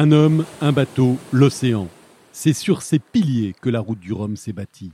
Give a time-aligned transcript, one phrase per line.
[0.00, 1.88] Un homme, un bateau, l'océan.
[2.30, 4.92] C'est sur ces piliers que la route du Rhum s'est bâtie.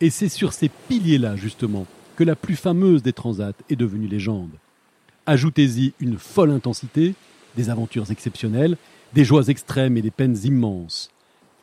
[0.00, 1.84] Et c'est sur ces piliers-là, justement,
[2.14, 4.52] que la plus fameuse des transats est devenue légende.
[5.26, 7.16] Ajoutez-y une folle intensité,
[7.56, 8.76] des aventures exceptionnelles,
[9.14, 11.10] des joies extrêmes et des peines immenses.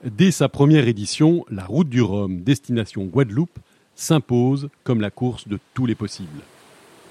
[0.03, 3.59] Dès sa première édition, la route du Rhum, destination Guadeloupe,
[3.95, 6.41] s'impose comme la course de tous les possibles.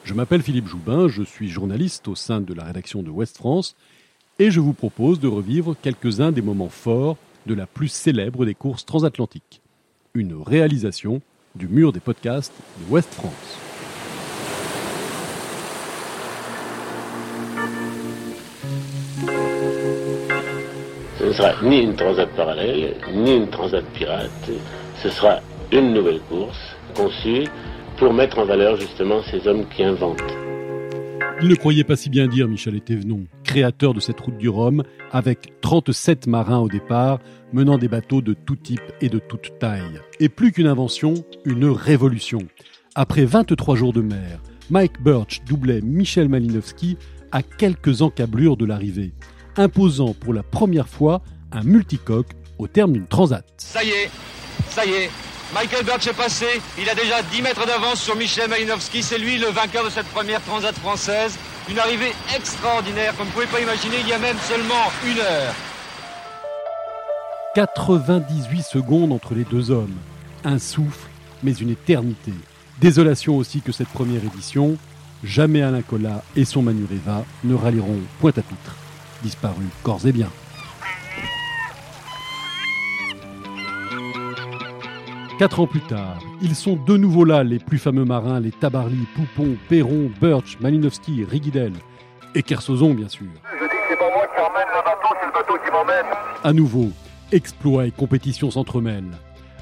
[0.05, 3.75] Je m'appelle Philippe Joubin, je suis journaliste au sein de la rédaction de Ouest France
[4.43, 8.57] et je vous propose de revivre quelques-uns des moments forts de la plus célèbre des
[8.57, 9.61] courses transatlantiques.
[10.15, 11.21] Une réalisation
[11.55, 13.33] du mur des podcasts de Ouest France.
[21.21, 24.51] Ce ne sera ni une transat parallèle, ni une transat pirate.
[25.05, 25.39] Ce sera
[25.71, 27.45] une nouvelle course conçue
[27.97, 30.42] pour mettre en valeur justement ces hommes qui inventent.
[31.43, 34.85] Il ne croyait pas si bien dire Michel Etévenon, créateur de cette route du Rhum,
[35.11, 37.19] avec 37 marins au départ,
[37.53, 40.01] menant des bateaux de tout type et de toute taille.
[40.21, 42.39] Et plus qu'une invention, une révolution.
[42.95, 44.41] Après 23 jours de mer,
[44.71, 46.97] Mike Birch doublait Michel Malinowski
[47.33, 49.13] à quelques encablures de l'arrivée,
[49.57, 53.45] imposant pour la première fois un multicoque au terme d'une transat.
[53.57, 54.11] Ça y est,
[54.69, 55.11] ça y est,
[55.55, 56.47] Michael Birch est passé,
[56.79, 60.07] il a déjà 10 mètres d'avance sur Michel Malinowski, c'est lui le vainqueur de cette
[60.07, 61.37] première transat française.
[61.69, 65.19] Une arrivée extraordinaire, comme vous ne pouvez pas imaginer, il y a même seulement une
[65.19, 65.55] heure.
[67.55, 69.95] 98 secondes entre les deux hommes.
[70.43, 71.09] Un souffle,
[71.43, 72.33] mais une éternité.
[72.81, 74.79] Désolation aussi que cette première édition,
[75.23, 78.77] jamais Alain Collat et son Manureva ne rallieront point à titre.
[79.23, 80.31] Disparu corps et bien.
[85.39, 89.07] Quatre ans plus tard, ils sont de nouveau là, les plus fameux marins, les Tabarly,
[89.15, 91.73] Poupon, Perron, Birch, Malinowski, Rigidel
[92.35, 93.27] et Kersozon, bien sûr.
[93.59, 96.07] Je dis que c'est pas moi qui emmène le bateau, c'est le bateau qui m'emmène.
[96.45, 96.91] À nouveau,
[97.33, 99.17] exploits et compétitions s'entremêlent.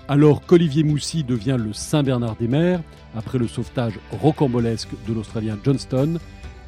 [0.08, 2.80] Alors qu'Olivier Moussy devient le Saint-Bernard des mers,
[3.16, 6.18] après le sauvetage rocambolesque de l'Australien Johnston,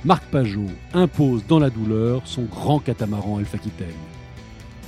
[0.05, 3.89] Marc Pajot impose dans la douleur son grand catamaran Alpha Aquitaine.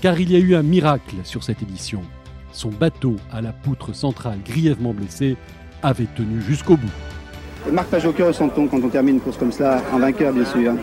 [0.00, 2.02] Car il y a eu un miracle sur cette édition.
[2.54, 5.36] Son bateau à la poutre centrale grièvement blessé
[5.82, 6.92] avait tenu jusqu'au bout.
[7.72, 10.74] Marc Pajot, que ressent-on quand on termine une course comme ça, en vainqueur bien sûr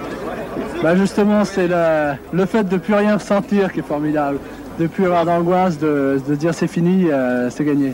[0.84, 4.40] Bah justement, c'est le fait de plus rien ressentir qui est formidable.
[4.80, 7.94] De plus avoir d'angoisse, de, de dire c'est fini, euh, c'est gagné.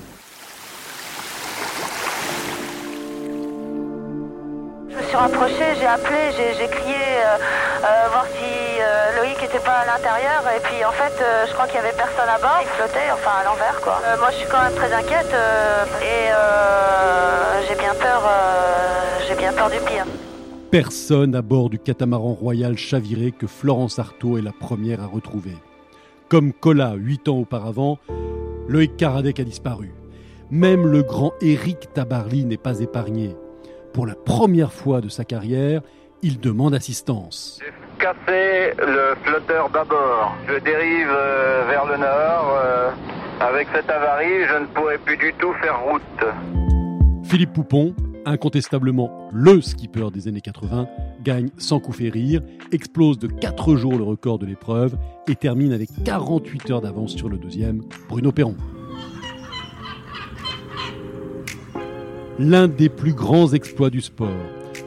[4.90, 6.97] Je me suis rapprochée, j'ai appelé, j'ai crié
[9.68, 12.40] pas à l'intérieur et puis en fait euh, je crois qu'il y avait personne à
[12.40, 14.00] bord, il flottait enfin à l'envers quoi.
[14.06, 19.20] Euh, moi je suis quand même très inquiète euh, et euh, j'ai bien peur, euh,
[19.28, 20.06] j'ai bien peur du pire.
[20.72, 25.58] Personne à bord du catamaran royal chaviré que Florence Artaud est la première à retrouver.
[26.30, 28.00] Comme Cola huit ans auparavant,
[28.70, 29.94] Loïc Karadec a disparu.
[30.50, 33.36] Même le grand Éric Tabarly n'est pas épargné.
[33.92, 35.82] Pour la première fois de sa carrière,
[36.22, 37.60] il demande assistance.
[38.08, 40.34] Cassé le flotteur bâbord.
[40.48, 42.58] Je dérive euh, vers le nord.
[42.64, 42.92] euh,
[43.42, 47.26] avec cette avarie, je ne pourrai plus du tout faire route.
[47.26, 47.94] Philippe Poupon,
[48.26, 50.88] incontestablement le skipper des années 80,
[51.22, 52.40] gagne sans coup férir,
[52.72, 54.96] explose de 4 jours le record de l'épreuve
[55.28, 58.56] et termine avec 48 heures d'avance sur le deuxième, Bruno Perron.
[62.40, 64.30] L'un des plus grands exploits du sport,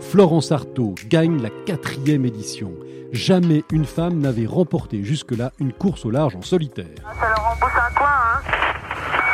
[0.00, 2.72] Florence Artaud gagne la quatrième édition.
[3.12, 6.86] Jamais une femme n'avait remporté jusque-là une course au large en solitaire.
[7.20, 8.40] Ça leur embouche un coin hein.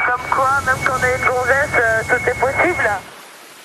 [0.06, 2.88] Comme quoi, même quand on est une gonzesse, euh, tout est possible.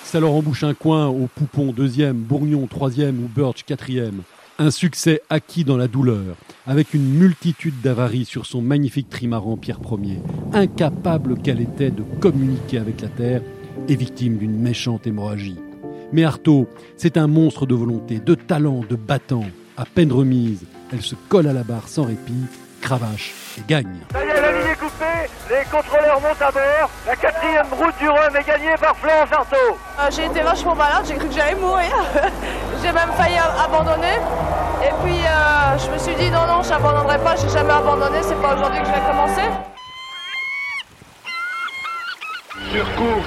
[0.04, 4.22] Ça leur embouche un coin au Poupon deuxième, Bourgnon troisième ou Birch quatrième.
[4.58, 6.36] Un succès acquis dans la douleur,
[6.66, 10.20] avec une multitude d'avaries sur son magnifique trimaran Pierre Ier,
[10.52, 13.40] incapable qu'elle était de communiquer avec la Terre
[13.88, 15.58] et victime d'une méchante hémorragie.
[16.12, 16.68] Mais Artaud,
[16.98, 19.46] c'est un monstre de volonté, de talent, de battant.
[19.82, 22.46] À peine remise, elle se colle à la barre sans répit,
[22.80, 23.98] cravache et gagne.
[24.12, 25.28] Ça y est, la ligne est coupée.
[25.50, 26.90] Les contrôleurs montent à bord.
[27.04, 29.56] La quatrième route du Rhum est gagnée par Florence Artaud.
[29.98, 31.90] Euh, j'ai été vachement malade, j'ai cru que j'allais mourir.
[32.80, 34.20] j'ai même failli abandonner.
[34.84, 38.18] Et puis euh, je me suis dit non, non, je n'abandonnerai pas, j'ai jamais abandonné,
[38.22, 39.50] c'est pas aujourd'hui que je vais commencer.
[42.70, 43.26] Surcouf.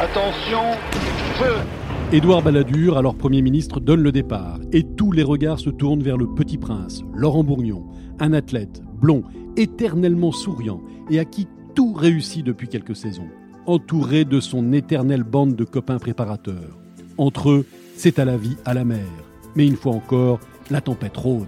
[0.00, 0.78] Attention.
[1.40, 1.56] Feu.
[2.10, 6.16] Édouard Balladur, alors Premier ministre, donne le départ et tous les regards se tournent vers
[6.16, 7.84] le petit prince, Laurent Bourgnon,
[8.18, 9.24] un athlète blond,
[9.58, 13.28] éternellement souriant et à qui tout réussit depuis quelques saisons,
[13.66, 16.78] entouré de son éternelle bande de copains préparateurs.
[17.18, 19.04] Entre eux, c'est à la vie, à la mer.
[19.54, 20.40] Mais une fois encore,
[20.70, 21.46] la tempête rôde.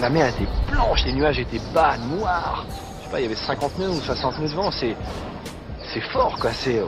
[0.00, 2.64] La, mer était blanche, les nuages étaient bas, noirs.
[2.70, 4.70] Je sais pas, il y avait 50 nœuds ou 60 nœuds de vent.
[4.70, 4.96] C'est,
[5.92, 6.52] c'est fort, quoi.
[6.52, 6.80] C'est.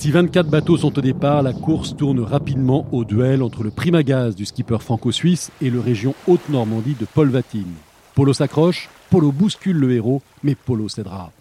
[0.00, 4.34] Si 24 bateaux sont au départ, la course tourne rapidement au duel entre le primagaz
[4.34, 7.74] du skipper franco-suisse et le région Haute-Normandie de Paul Vatine.
[8.14, 11.32] Polo s'accroche, Polo bouscule le héros, mais Polo cédera.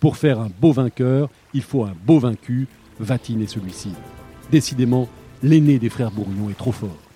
[0.00, 2.66] Pour faire un beau vainqueur, il faut un beau vaincu.
[2.98, 3.92] Vatine est celui-ci.
[4.50, 5.08] Décidément,
[5.44, 7.07] l'aîné des frères Bourgnon est trop fort.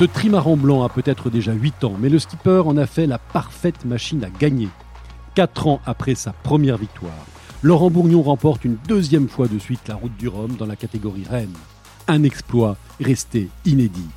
[0.00, 3.18] Ce trimaran blanc a peut-être déjà 8 ans, mais le skipper en a fait la
[3.18, 4.70] parfaite machine à gagner.
[5.34, 7.26] 4 ans après sa première victoire,
[7.62, 11.26] Laurent Bourgnon remporte une deuxième fois de suite la route du Rhum dans la catégorie
[11.28, 11.52] Rennes.
[12.08, 14.08] Un exploit resté inédit.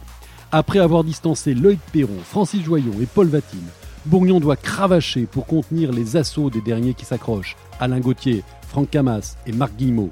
[0.54, 3.68] Après avoir distancé Lloyd Perron, Francis Joyon et Paul Vatine,
[4.06, 9.36] Bourgnon doit cravacher pour contenir les assauts des derniers qui s'accrochent, Alain Gauthier, Franck Camas
[9.46, 10.12] et Marc Guillemot.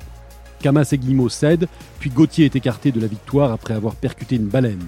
[0.60, 1.70] Camas et Guillemot cèdent,
[2.02, 4.86] puis Gauthier est écarté de la victoire après avoir percuté une baleine.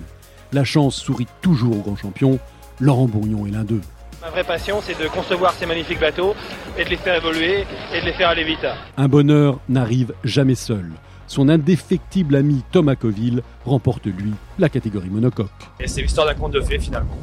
[0.53, 2.37] La chance sourit toujours au grand champion,
[2.79, 3.81] Laurent Bourgnon est l'un d'eux.
[4.21, 6.35] Ma vraie passion, c'est de concevoir ces magnifiques bateaux
[6.77, 8.67] et de les faire évoluer et de les faire aller vite.
[8.95, 10.91] Un bonheur n'arrive jamais seul.
[11.25, 15.49] Son indéfectible ami Thomas Coville remporte, lui, la catégorie monocoque.
[15.79, 17.17] Et c'est l'histoire d'un conte de fées, finalement.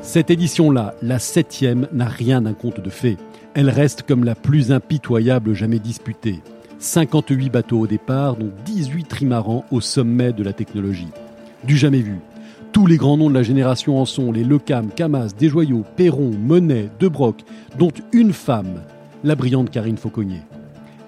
[0.00, 3.18] Cette édition-là, la septième, n'a rien d'un conte de fées.
[3.54, 6.40] Elle reste comme la plus impitoyable jamais disputée.
[6.78, 11.08] 58 bateaux au départ, dont 18 trimarans au sommet de la technologie.
[11.64, 12.18] Du jamais vu.
[12.72, 16.88] Tous les grands noms de la génération en sont les Lecam, Camas, Desjoyaux, Perron, Monet,
[17.00, 17.42] Debroc,
[17.76, 18.82] dont une femme,
[19.24, 20.42] la brillante Karine Fauconnier.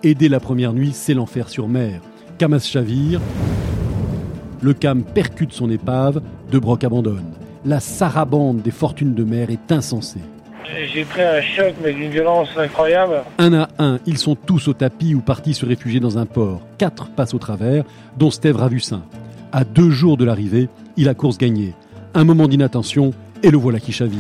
[0.03, 2.01] Et dès la première nuit, c'est l'enfer sur mer.
[2.39, 3.21] Camas chavire,
[4.63, 7.33] Lecam percute son épave, Debroc abandonne.
[7.65, 10.21] La sarabande des fortunes de mer est insensée.
[10.93, 13.23] J'ai pris un choc, mais d'une violence incroyable.
[13.39, 16.61] Un à un, ils sont tous au tapis ou partis se réfugier dans un port.
[16.79, 17.85] Quatre passent au travers,
[18.17, 19.03] dont Steve Ravussin.
[19.53, 21.75] À deux jours de l'arrivée, il a course gagnée.
[22.15, 23.13] Un moment d'inattention,
[23.43, 24.19] et le voilà qui chavire.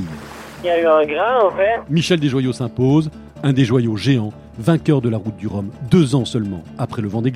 [0.62, 1.80] Il y a eu un grain, en fait.
[1.90, 3.10] Michel Desjoyaux s'impose,
[3.42, 7.08] un des joyaux géants, vainqueur de la route du Rhum, deux ans seulement après le
[7.08, 7.30] vent des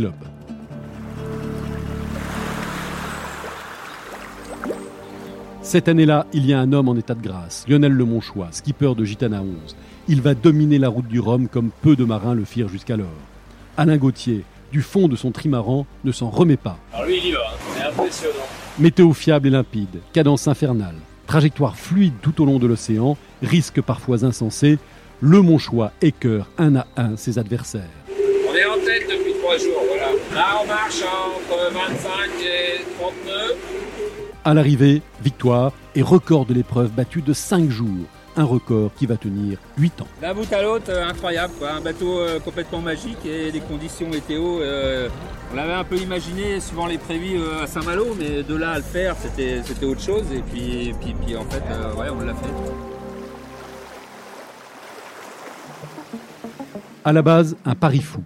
[5.66, 9.04] Cette année-là, il y a un homme en état de grâce, Lionel Lemonchois, skipper de
[9.04, 9.74] Gitana 11.
[10.06, 13.08] Il va dominer la route du Rhum comme peu de marins le firent jusqu'alors.
[13.76, 16.78] Alain Gauthier, du fond de son trimaran, ne s'en remet pas.
[16.92, 18.46] Alors lui, il y va, c'est impressionnant.
[18.78, 20.94] Météo fiable et limpide, cadence infernale,
[21.26, 24.78] trajectoire fluide tout au long de l'océan, risque parfois insensé,
[25.20, 27.82] le Monchois écœure un à un ses adversaires.
[28.08, 30.12] On est en tête depuis trois jours, voilà.
[30.32, 32.06] Là, on marche entre 25
[32.40, 34.25] et 30 nœuds.
[34.46, 38.06] À l'arrivée, victoire et record de l'épreuve battu de 5 jours.
[38.36, 40.06] Un record qui va tenir 8 ans.
[40.22, 41.52] D'un bout à l'autre, euh, incroyable.
[41.58, 41.72] Quoi.
[41.72, 44.60] Un bateau euh, complètement magique et les conditions météo.
[44.60, 45.08] euh,
[45.52, 48.84] on l'avait un peu imaginé suivant les prévis à Saint-Malo, mais de là à le
[48.84, 50.26] faire, c'était c'était autre chose.
[50.32, 51.64] Et puis, puis, puis en fait,
[51.98, 52.46] ouais, on l'a fait.
[57.04, 58.22] À la base, un pari fou.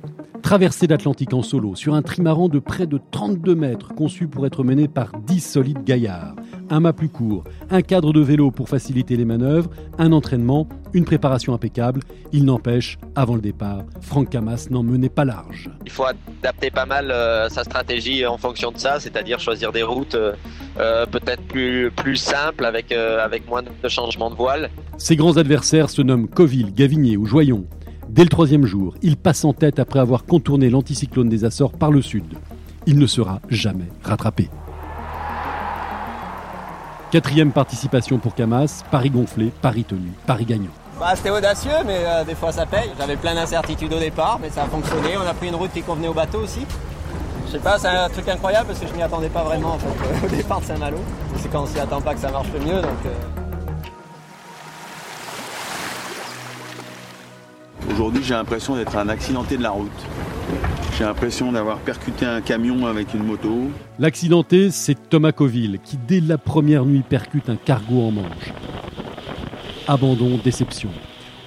[0.50, 4.64] Traverser l'Atlantique en solo sur un trimaran de près de 32 mètres conçu pour être
[4.64, 6.34] mené par 10 solides gaillards.
[6.70, 11.04] Un mât plus court, un cadre de vélo pour faciliter les manœuvres, un entraînement, une
[11.04, 12.00] préparation impeccable.
[12.32, 15.70] Il n'empêche, avant le départ, Franck Camas n'en menait pas large.
[15.84, 16.06] Il faut
[16.42, 20.32] adapter pas mal euh, sa stratégie en fonction de ça, c'est-à-dire choisir des routes euh,
[20.78, 24.70] euh, peut-être plus, plus simples avec, euh, avec moins de changements de voile.
[24.98, 27.64] Ses grands adversaires se nomment Coville, Gavinier ou Joyon.
[28.10, 31.92] Dès le troisième jour, il passe en tête après avoir contourné l'anticyclone des Açores par
[31.92, 32.24] le sud.
[32.86, 34.50] Il ne sera jamais rattrapé.
[37.12, 40.72] Quatrième participation pour Camas, Paris gonflé, Paris tenu, Paris gagnant.
[40.98, 42.90] Bah, c'était audacieux, mais euh, des fois ça paye.
[42.98, 45.10] J'avais plein d'incertitudes au départ, mais ça a fonctionné.
[45.16, 46.66] On a pris une route qui convenait au bateau aussi.
[47.46, 49.78] Je sais pas, c'est un truc incroyable parce que je m'y attendais pas vraiment
[50.24, 50.98] au départ de Saint-Malo.
[51.36, 53.39] C'est quand on s'y attend pas que ça marche le mieux, euh,
[57.92, 59.90] Aujourd'hui, j'ai l'impression d'être un accidenté de la route.
[60.96, 63.70] J'ai l'impression d'avoir percuté un camion avec une moto.
[63.98, 68.52] L'accidenté, c'est Thomas Coville qui, dès la première nuit, percute un cargo en Manche.
[69.88, 70.90] Abandon, déception.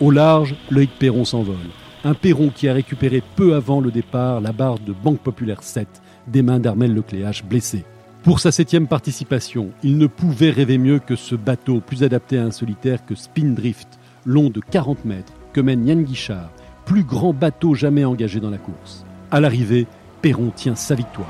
[0.01, 1.55] Au large, Loïc Perron s'envole.
[2.03, 5.87] Un Perron qui a récupéré peu avant le départ la barre de Banque Populaire 7
[6.27, 7.85] des mains d'Armel Lecléache blessé.
[8.23, 12.43] Pour sa septième participation, il ne pouvait rêver mieux que ce bateau plus adapté à
[12.43, 16.49] un solitaire que Spindrift, long de 40 mètres, que mène Yann Guichard,
[16.85, 19.05] plus grand bateau jamais engagé dans la course.
[19.31, 19.87] À l'arrivée,
[20.21, 21.27] Perron tient sa victoire.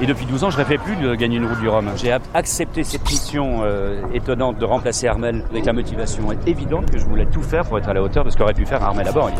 [0.00, 1.90] Et depuis 12 ans, je rêvais plus de gagner une route du Rhum.
[1.96, 7.06] J'ai accepté cette mission euh, étonnante de remplacer Armel avec la motivation évidente que je
[7.06, 9.12] voulais tout faire pour être à la hauteur de ce qu'aurait pu faire Armel à
[9.12, 9.30] bord.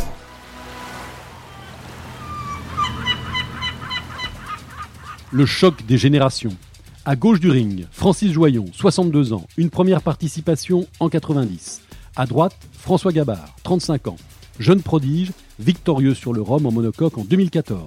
[5.31, 6.57] Le choc des générations.
[7.05, 11.86] À gauche du ring, Francis Joyon, 62 ans, une première participation en 90.
[12.19, 14.17] À droite, François Gabard, 35 ans,
[14.59, 17.83] jeune prodige, victorieux sur le Rhum en monocoque en 2014.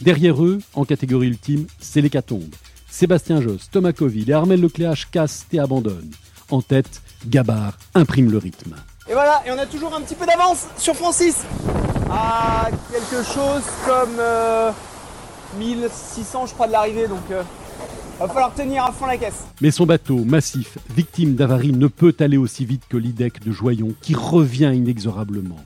[0.00, 2.54] Derrière eux, en catégorie ultime, c'est l'hécatombe.
[2.88, 6.12] Sébastien Josse, Thomas Coville et Armel Lecléache cassent et abandonnent.
[6.48, 8.76] En tête, Gabard imprime le rythme.
[9.08, 11.42] Et voilà, et on a toujours un petit peu d'avance sur Francis.
[12.08, 14.20] À quelque chose comme
[15.58, 17.42] 1600 je crois de l'arrivée, donc euh,
[18.18, 19.46] va falloir tenir à fond la caisse.
[19.60, 23.92] Mais son bateau, massif, victime d'avarie, ne peut aller aussi vite que l'IDEC de Joyon,
[24.00, 25.60] qui revient inexorablement.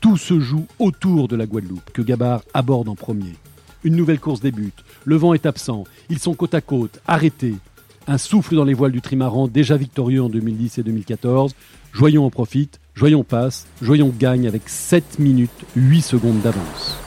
[0.00, 3.34] Tout se joue autour de la Guadeloupe, que Gabard aborde en premier.
[3.82, 4.84] Une nouvelle course débute.
[5.04, 5.84] Le vent est absent.
[6.10, 7.54] Ils sont côte à côte, arrêtés.
[8.06, 11.54] Un souffle dans les voiles du trimaran, déjà victorieux en 2010 et 2014.
[11.92, 17.05] Joyon en profite, Joyon passe, Joyon gagne avec 7 minutes 8 secondes d'avance.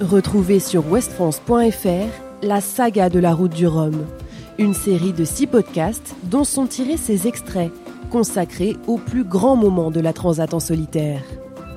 [0.00, 4.04] Retrouvez sur westfrance.fr la saga de la route du Rhum,
[4.58, 7.72] une série de six podcasts dont sont tirés ces extraits
[8.10, 11.22] consacrés aux plus grands moments de la Transat en solitaire.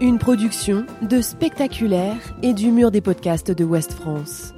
[0.01, 4.53] Une production de Spectaculaire et du mur des podcasts de West France.